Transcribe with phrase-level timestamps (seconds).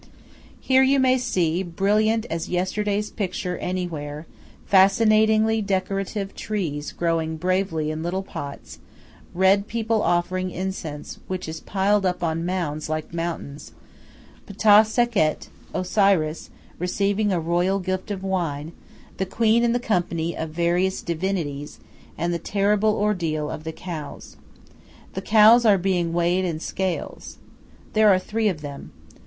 [0.59, 4.25] Here you may see, brilliant as yesterday's picture anywhere,
[4.65, 8.79] fascinatingly decorative trees growing bravely in little pots,
[9.35, 13.73] red people offering incense which is piled up on mounds like mountains,
[14.47, 16.49] Ptah Seket, Osiris
[16.79, 18.71] receiving a royal gift of wine,
[19.17, 21.79] the queen in the company of various divinities,
[22.17, 24.35] and the terrible ordeal of the cows.
[25.13, 27.37] The cows are being weighed in scales.
[27.93, 28.93] There are three of them.